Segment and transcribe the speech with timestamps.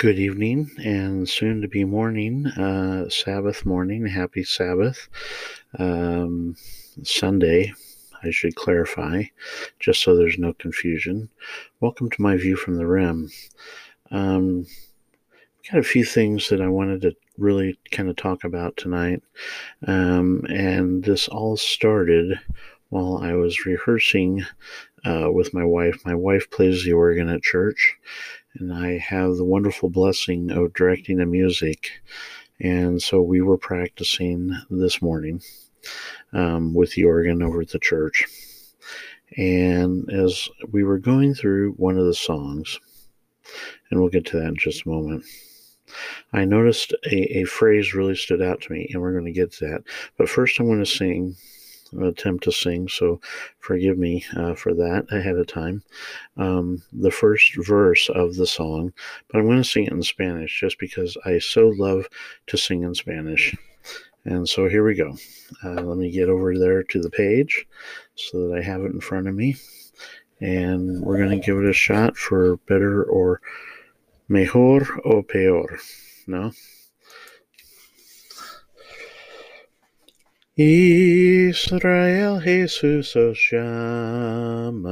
[0.00, 4.06] Good evening and soon to be morning, uh, Sabbath morning.
[4.06, 5.10] Happy Sabbath.
[5.78, 6.56] Um,
[7.02, 7.74] Sunday,
[8.22, 9.24] I should clarify,
[9.78, 11.28] just so there's no confusion.
[11.80, 13.28] Welcome to my view from the rim.
[14.10, 14.64] Um,
[15.70, 19.22] got a few things that I wanted to really kind of talk about tonight.
[19.86, 22.40] Um, and this all started
[22.88, 24.46] while I was rehearsing
[25.04, 26.00] uh, with my wife.
[26.06, 27.96] My wife plays the organ at church,
[28.54, 31.90] and I have the wonderful blessing of directing the music.
[32.60, 35.42] And so we were practicing this morning
[36.32, 38.26] um, with the organ over at the church.
[39.36, 42.78] And as we were going through one of the songs,
[43.90, 45.24] and we'll get to that in just a moment,
[46.32, 49.52] I noticed a, a phrase really stood out to me, and we're going to get
[49.52, 49.82] to that.
[50.16, 51.36] But first, I'm going to sing
[52.02, 53.20] attempt to sing, so
[53.58, 55.82] forgive me uh, for that ahead of time.
[56.36, 58.92] Um, the first verse of the song,
[59.28, 62.06] but I'm going to sing it in Spanish just because I so love
[62.48, 63.56] to sing in Spanish.
[64.24, 65.16] And so here we go.
[65.64, 67.66] Uh, let me get over there to the page
[68.14, 69.56] so that I have it in front of me.
[70.40, 73.40] And we're going to give it a shot for better or
[74.28, 75.78] mejor o peor.
[76.26, 76.52] No?
[80.62, 84.90] Israel Jesús os llama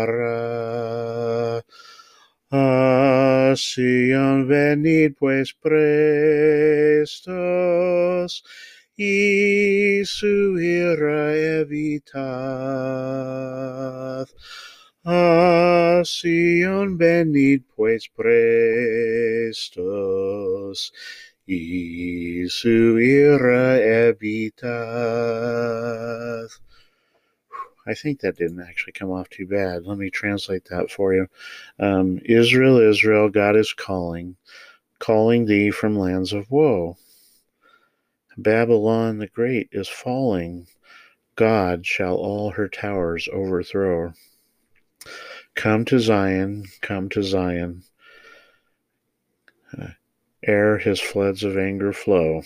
[2.50, 6.04] Así han venid pues prestos,
[8.98, 11.28] y su ira.
[15.04, 18.52] A Sion venid pues prestos,
[21.46, 24.48] y su ira evitad.
[27.86, 29.86] I think that didn't actually come off too bad.
[29.86, 31.28] Let me translate that for you.
[31.78, 34.36] Um, Israel, Israel, God is calling,
[34.98, 36.98] calling thee from lands of woe.
[38.40, 40.68] Babylon the Great is falling.
[41.34, 44.12] God shall all her towers overthrow.
[45.56, 47.82] Come to Zion, come to Zion,
[49.76, 49.88] uh,
[50.44, 52.42] ere his floods of anger flow.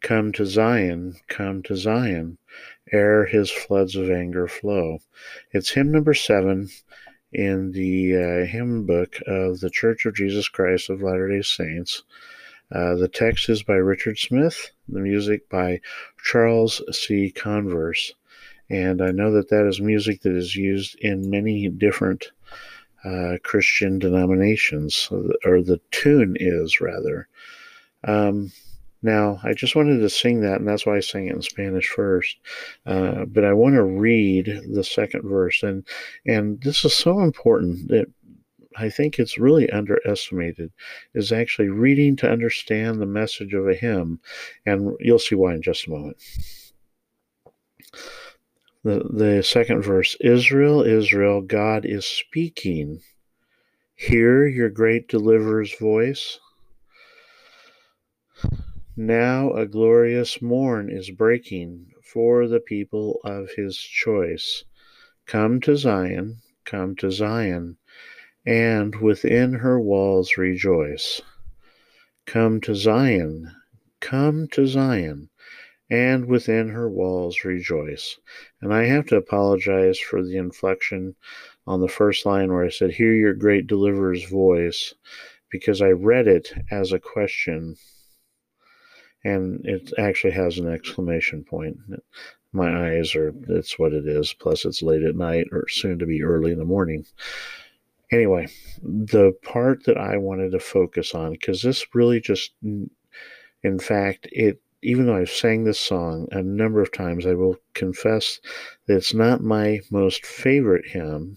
[0.00, 2.38] Come to Zion, come to Zion,
[2.90, 5.00] ere his floods of anger flow.
[5.52, 6.70] It's hymn number seven
[7.30, 12.02] in the uh, hymn book of the Church of Jesus Christ of Latter day Saints.
[12.72, 15.80] Uh, the text is by Richard Smith, the music by
[16.22, 17.30] Charles C.
[17.30, 18.12] Converse.
[18.68, 22.30] And I know that that is music that is used in many different
[23.04, 25.08] uh, Christian denominations,
[25.44, 27.28] or the tune is rather.
[28.04, 28.52] Um,
[29.02, 31.88] now, I just wanted to sing that, and that's why I sang it in Spanish
[31.88, 32.36] first.
[32.84, 35.86] Uh, but I want to read the second verse, and
[36.26, 38.06] and this is so important that
[38.76, 40.72] I think it's really underestimated
[41.12, 44.20] is actually reading to understand the message of a hymn,
[44.64, 46.22] and you'll see why in just a moment.
[48.84, 53.00] The, the second verse Israel, Israel, God is speaking.
[53.96, 56.38] Hear your great deliverer's voice.
[58.96, 64.64] Now a glorious morn is breaking for the people of his choice.
[65.26, 67.76] Come to Zion, come to Zion
[68.46, 71.20] and within her walls rejoice.
[72.26, 73.50] Come to Zion,
[74.00, 75.28] come to Zion,
[75.90, 78.16] and within her walls rejoice.
[78.62, 81.16] And I have to apologize for the inflection
[81.66, 84.94] on the first line where I said, Hear your great deliverer's voice,
[85.50, 87.76] because I read it as a question,
[89.24, 91.76] and it actually has an exclamation point.
[92.52, 94.32] My eyes are, it's what it is.
[94.32, 97.04] Plus, it's late at night or soon to be early in the morning
[98.10, 98.48] anyway,
[98.82, 102.88] the part that I wanted to focus on, because this really just, mm,
[103.62, 107.56] in fact, it, even though I've sang this song a number of times, I will
[107.74, 108.40] confess
[108.86, 111.36] that it's not my most favorite hymn.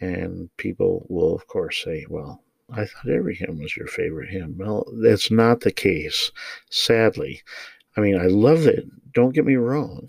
[0.00, 4.56] And people will, of course, say, well, I thought every hymn was your favorite hymn.
[4.58, 6.32] Well, that's not the case,
[6.70, 7.42] sadly.
[7.96, 8.86] I mean, I love it.
[9.12, 10.08] Don't get me wrong.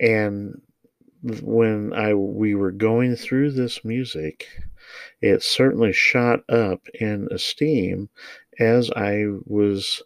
[0.00, 0.60] And
[1.22, 4.46] when I we were going through this music,
[5.20, 8.08] it certainly shot up in esteem
[8.58, 10.02] as I was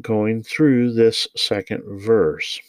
[0.00, 2.60] going through this second verse.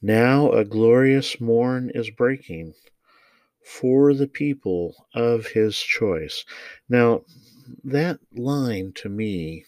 [0.00, 2.74] Now a glorious morn is breaking
[3.64, 6.44] for the people of his choice.
[6.88, 7.24] Now,
[7.84, 9.64] that line to me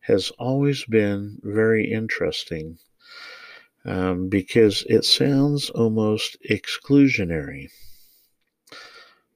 [0.00, 2.78] has always been very interesting
[3.86, 7.68] um, because it sounds almost exclusionary,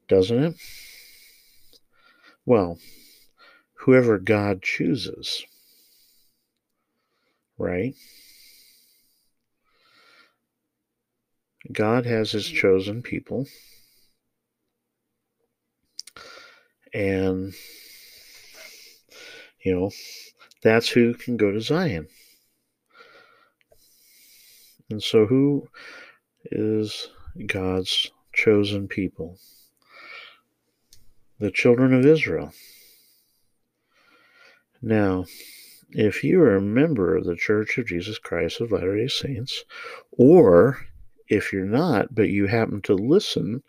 [0.09, 0.55] doesn't it?
[2.45, 2.79] Well,
[3.75, 5.45] whoever God chooses,
[7.59, 7.95] right?
[11.73, 13.47] God has his chosen people.
[16.93, 17.53] And,
[19.63, 19.91] you know,
[20.63, 22.09] that's who can go to Zion.
[24.91, 25.69] And so, who
[26.51, 27.11] is
[27.47, 29.39] God's chosen people?
[31.39, 32.53] The children of Israel.
[34.83, 35.27] Now,
[35.93, 39.65] if you are a member of the Church of Jesus Christ of Latter day Saints,
[40.11, 40.87] or
[41.29, 43.63] if you're not, but you happen to listen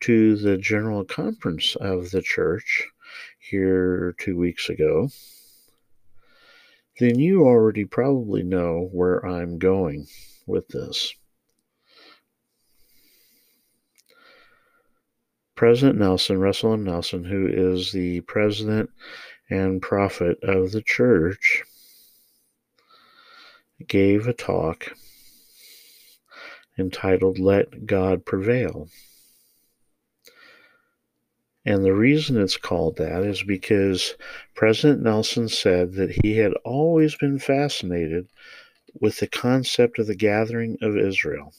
[0.00, 2.86] to the general conference of the church
[3.38, 5.08] here two weeks ago,
[7.00, 10.06] then you already probably know where I'm going
[10.46, 11.14] with this.
[15.54, 16.84] President Nelson, Russell M.
[16.84, 18.90] Nelson, who is the president
[19.48, 21.62] and prophet of the church,
[23.86, 24.92] gave a talk
[26.78, 28.88] entitled Let God Prevail.
[31.64, 34.16] And the reason it's called that is because
[34.54, 38.26] President Nelson said that he had always been fascinated
[39.00, 41.52] with the concept of the gathering of Israel.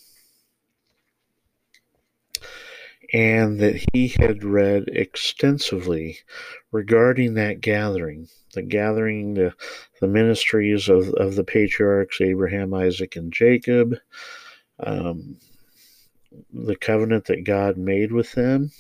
[3.13, 6.18] And that he had read extensively
[6.71, 9.53] regarding that gathering, the gathering, the,
[10.01, 13.95] the ministries of, of the patriarchs Abraham, Isaac, and Jacob,
[14.79, 15.38] um,
[16.51, 18.71] the covenant that God made with them,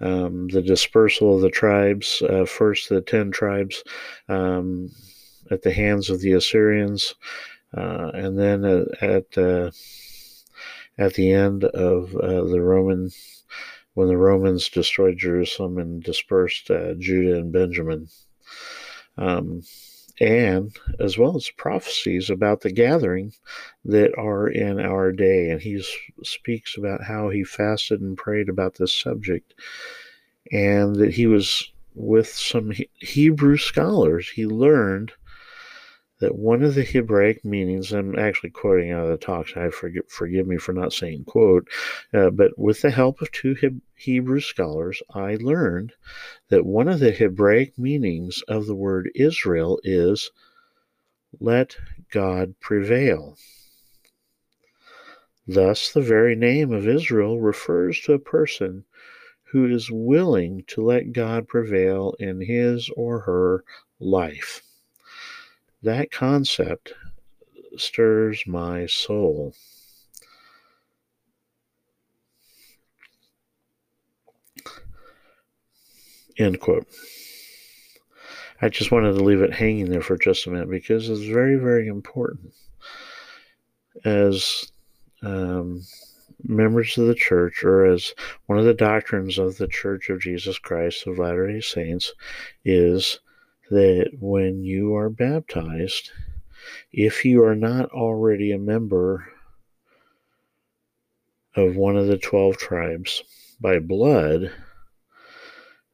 [0.00, 3.82] um, the dispersal of the tribes, uh, first the ten tribes
[4.28, 4.90] um,
[5.50, 7.14] at the hands of the Assyrians,
[7.76, 9.70] uh, and then at at, uh,
[10.98, 13.10] at the end of uh, the Roman,
[13.94, 18.08] when the Romans destroyed Jerusalem and dispersed uh, Judah and Benjamin.
[19.16, 19.62] Um,
[20.20, 23.32] and as well as prophecies about the gathering
[23.84, 25.50] that are in our day.
[25.50, 25.82] And he
[26.24, 29.54] speaks about how he fasted and prayed about this subject,
[30.50, 34.28] and that he was with some Hebrew scholars.
[34.28, 35.12] He learned
[36.20, 40.08] that one of the Hebraic meanings, I'm actually quoting out of the talks, I forgive,
[40.08, 41.68] forgive me for not saying quote,
[42.12, 43.56] uh, but with the help of two
[43.94, 45.92] Hebrew scholars, I learned
[46.48, 50.30] that one of the Hebraic meanings of the word Israel is
[51.38, 51.76] let
[52.10, 53.36] God prevail.
[55.46, 58.84] Thus, the very name of Israel refers to a person
[59.52, 63.64] who is willing to let God prevail in his or her
[63.98, 64.62] life.
[65.82, 66.92] That concept
[67.76, 69.54] stirs my soul.
[76.36, 76.86] End quote.
[78.60, 81.56] I just wanted to leave it hanging there for just a minute because it's very,
[81.56, 82.52] very important.
[84.04, 84.70] As
[85.22, 85.82] um,
[86.42, 88.14] members of the church, or as
[88.46, 92.12] one of the doctrines of the Church of Jesus Christ of Latter day Saints,
[92.64, 93.20] is
[93.70, 96.10] that when you are baptized,
[96.92, 99.26] if you are not already a member
[101.54, 103.22] of one of the 12 tribes
[103.60, 104.52] by blood,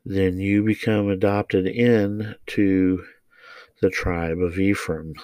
[0.05, 3.03] then you become adopted in to
[3.81, 5.15] the tribe of Ephraim.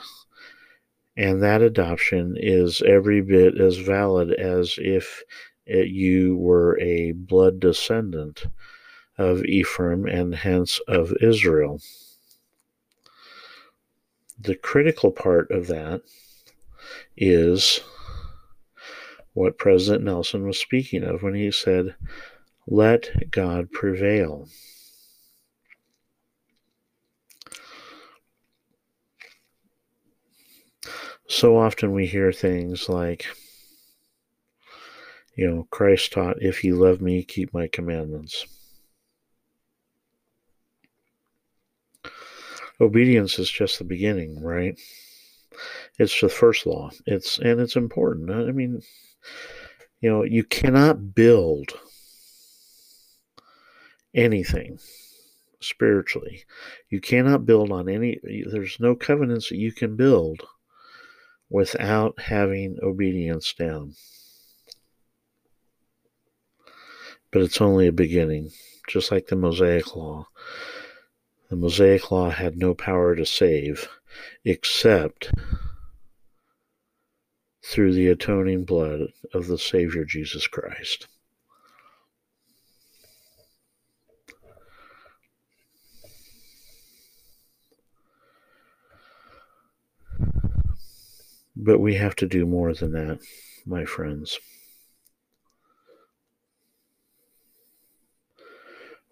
[1.17, 5.23] And that adoption is every bit as valid as if
[5.67, 8.47] it, you were a blood descendant
[9.19, 11.81] of Ephraim and hence of Israel
[14.43, 16.03] the critical part of that
[17.17, 17.81] is
[19.35, 21.95] what President Nelson was speaking of when he said,
[22.67, 24.49] Let God prevail.
[31.29, 33.27] So often we hear things like,
[35.37, 38.47] you know, Christ taught, If you love me, keep my commandments.
[42.81, 44.79] Obedience is just the beginning, right?
[45.99, 46.91] It's the first law.
[47.07, 48.31] It's and it's important.
[48.31, 48.81] I mean,
[50.01, 51.73] you know, you cannot build
[54.15, 54.79] anything
[55.61, 56.45] spiritually.
[56.89, 60.43] You cannot build on any there's no covenants that you can build
[61.51, 63.95] without having obedience down.
[67.33, 68.51] But it's only a beginning,
[68.89, 70.29] just like the Mosaic Law.
[71.51, 73.89] The Mosaic Law had no power to save
[74.45, 75.33] except
[77.65, 81.09] through the atoning blood of the Savior Jesus Christ.
[91.57, 93.19] But we have to do more than that,
[93.67, 94.39] my friends.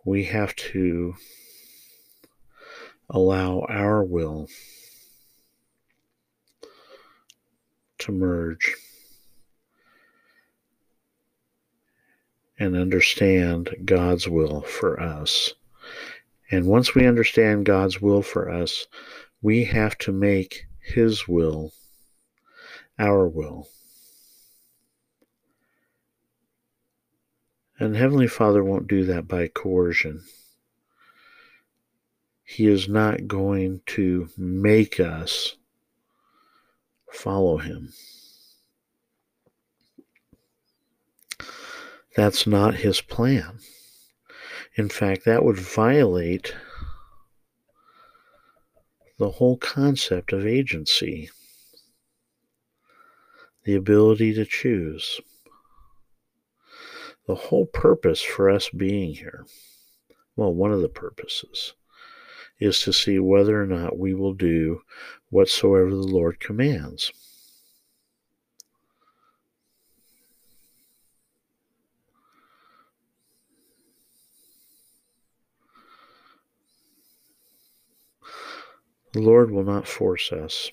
[0.04, 1.16] We have to
[3.11, 4.49] allow our will
[7.99, 8.77] to merge
[12.59, 15.55] and understand God's will for us.
[16.50, 18.87] And once we understand God's will for us,
[19.43, 21.73] we have to make His will
[22.99, 23.69] our will.
[27.79, 30.25] And Heavenly Father won't do that by coercion.
[32.50, 35.59] He is not going to make us
[37.12, 37.93] follow Him.
[42.17, 43.59] That's not His plan.
[44.76, 46.55] In fact, that would violate
[49.19, 51.28] the whole concept of agency
[53.64, 55.21] the ability to choose.
[57.26, 59.45] The whole purpose for us being here,
[60.35, 61.75] well, one of the purposes,
[62.61, 64.83] is to see whether or not we will do
[65.31, 67.12] whatsoever the Lord commands.
[79.12, 80.71] The Lord will not force us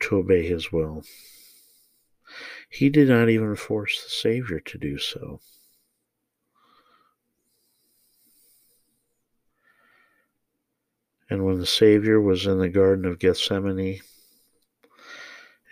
[0.00, 1.04] to obey his will.
[2.68, 5.40] He did not even force the Savior to do so.
[11.30, 14.00] And when the Savior was in the Garden of Gethsemane,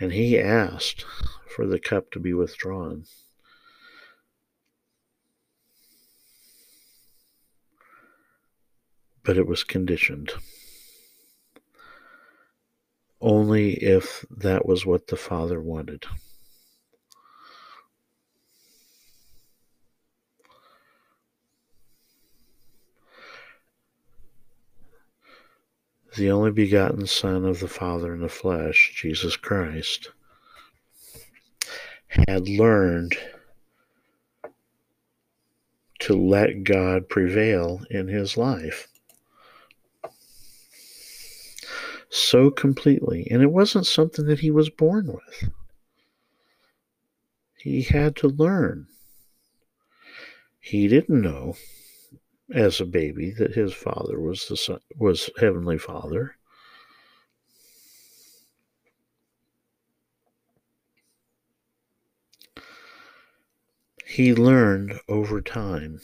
[0.01, 1.05] and he asked
[1.49, 3.05] for the cup to be withdrawn,
[9.23, 10.33] but it was conditioned
[13.21, 16.05] only if that was what the Father wanted.
[26.17, 30.11] The only begotten Son of the Father in the flesh, Jesus Christ,
[32.09, 33.17] had learned
[36.01, 38.89] to let God prevail in his life.
[42.13, 43.27] so completely.
[43.31, 45.51] And it wasn't something that he was born with,
[47.57, 48.87] he had to learn.
[50.61, 51.57] He didn't know
[52.53, 56.37] as a baby that his father was the son, was heavenly father.
[64.07, 66.01] He learned over time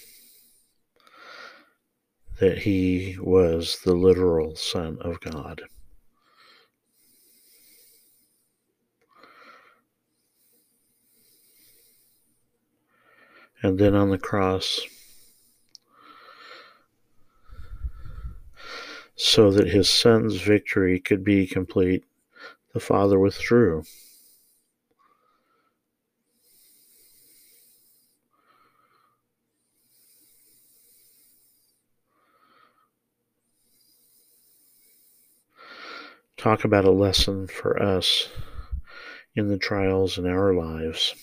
[2.40, 5.62] that he was the literal Son of God.
[13.62, 14.80] and then on the cross
[19.20, 22.04] so that his son's victory could be complete,
[22.72, 23.82] the Father withdrew.
[36.36, 38.28] Talk about a lesson for us
[39.34, 41.16] in the trials in our lives.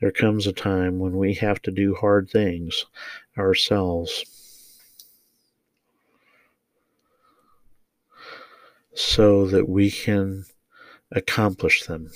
[0.00, 2.86] There comes a time when we have to do hard things
[3.36, 4.41] ourselves.
[8.94, 10.44] So that we can
[11.10, 12.10] accomplish them.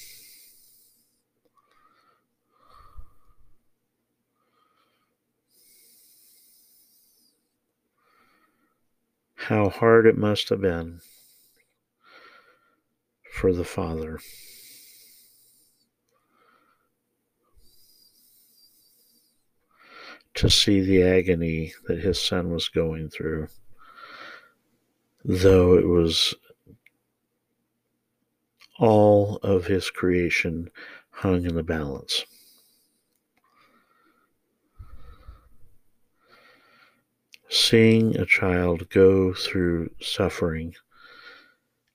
[9.34, 11.00] How hard it must have been
[13.32, 14.18] for the Father.
[20.36, 23.48] to see the agony that his son was going through,
[25.24, 26.34] though it was
[28.78, 30.70] all of his creation
[31.10, 32.24] hung in the balance.
[37.48, 40.74] Seeing a child go through suffering,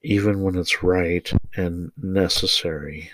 [0.02, 3.12] even when it's right and necessary,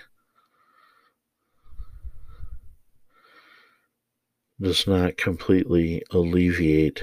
[4.60, 7.02] does not completely alleviate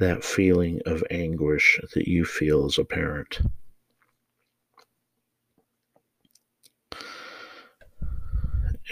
[0.00, 3.40] that feeling of anguish that you feel as a parent.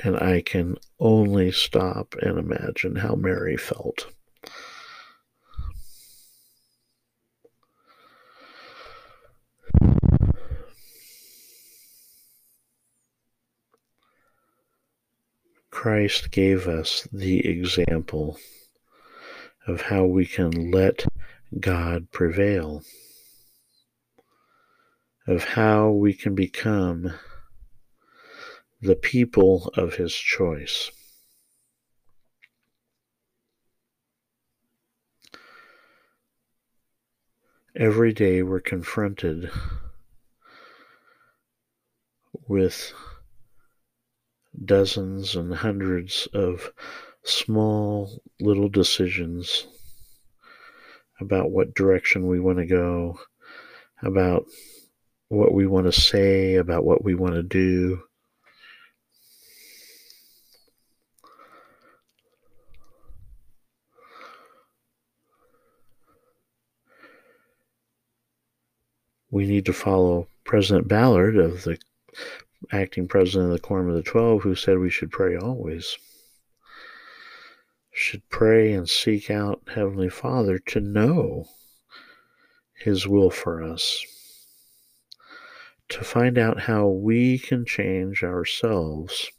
[0.03, 4.07] And I can only stop and imagine how Mary felt.
[15.71, 18.39] Christ gave us the example
[19.67, 21.05] of how we can let
[21.59, 22.83] God prevail,
[25.27, 27.13] of how we can become
[28.83, 30.91] the people of His choice.
[37.77, 39.51] Every day we're confronted
[42.49, 42.93] with
[44.65, 46.71] dozens and hundreds of
[47.25, 49.67] small little decisions
[51.21, 53.19] about what direction we want to go,
[54.03, 54.45] about
[55.29, 58.03] what we want to say, about what we want to do.
[69.33, 71.79] We need to follow President Ballard of the
[72.71, 75.97] acting president of the Quorum of the Twelve, who said we should pray always.
[77.93, 81.47] Should pray and seek out Heavenly Father to know
[82.75, 84.05] His will for us,
[85.89, 89.31] to find out how we can change ourselves.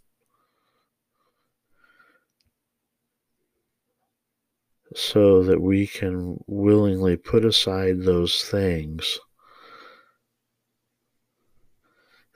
[4.96, 9.20] So that we can willingly put aside those things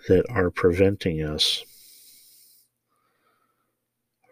[0.08, 1.64] that are preventing us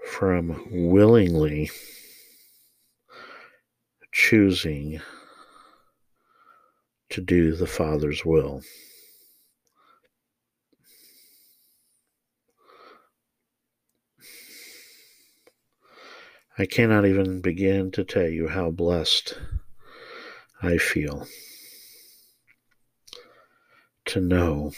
[0.05, 1.69] from willingly
[4.11, 5.01] choosing
[7.09, 8.61] to do the Father's will.
[16.57, 19.37] I cannot even begin to tell you how blessed
[20.61, 21.27] I feel
[24.05, 24.71] to know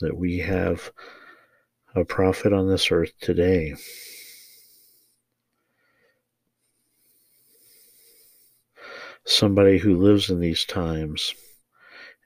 [0.00, 0.92] that we have
[1.94, 3.74] a prophet on this earth today.
[9.24, 11.34] Somebody who lives in these times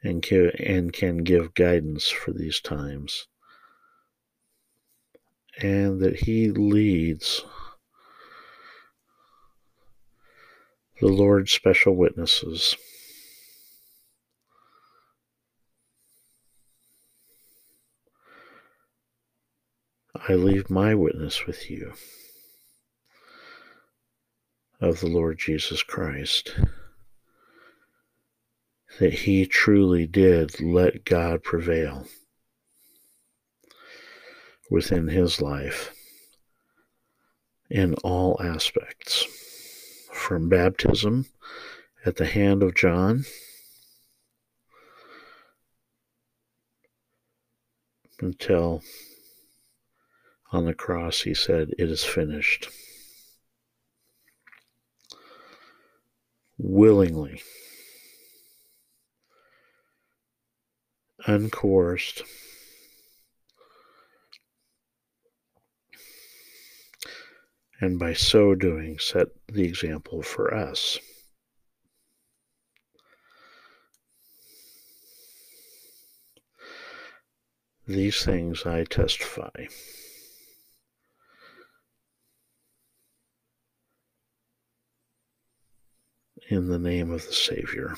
[0.03, 3.27] and can, and can give guidance for these times.
[5.61, 7.45] And that he leads
[11.01, 12.77] the Lord's special witnesses.
[20.29, 21.95] I leave my witness with you
[24.81, 26.55] of the Lord Jesus Christ.
[29.01, 32.07] That he truly did let God prevail
[34.71, 35.93] within his life
[37.69, 39.27] in all aspects,
[40.13, 41.27] from baptism
[42.07, 43.25] at the hand of John
[48.21, 48.83] until
[50.53, 52.69] on the cross, he said, It is finished.
[56.59, 57.43] Willingly,
[61.27, 62.23] uncoerced,
[67.81, 71.01] and by so doing, set the example for us.
[77.89, 79.67] These things I testify.
[86.49, 87.95] In the name of the Savior.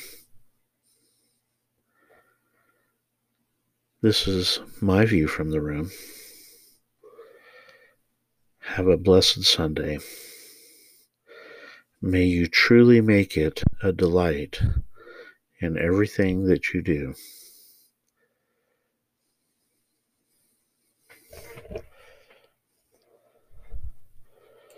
[4.02, 5.90] This is my view from the room.
[8.60, 9.98] Have a blessed Sunday.
[12.02, 14.60] May you truly make it a delight
[15.60, 17.14] in everything that you do.